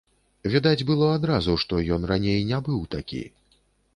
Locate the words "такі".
2.95-3.21